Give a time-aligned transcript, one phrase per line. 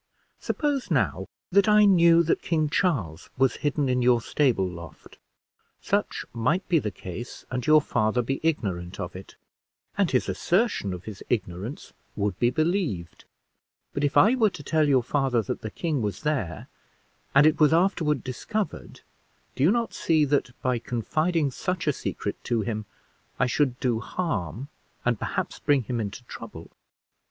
[0.39, 5.19] Suppose now that I knew that King Charles was hidden in your stable loft:
[5.79, 9.35] such might be the case, and your father be ignorant of it,
[9.95, 13.25] and his assertion of his ignorance would be believed;
[13.93, 16.67] but if I were to tell your father that the king was there,
[17.35, 19.01] and it was afterward discovered,
[19.55, 22.87] do you not see that, by confiding such a secret to him,
[23.37, 24.69] I should do harm,
[25.05, 26.71] and perhaps bring him into trouble?"